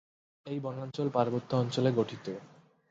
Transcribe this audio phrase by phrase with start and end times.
[0.45, 2.25] এই বনাঞ্চল পার্বত্য অঞ্চলে গঠিত।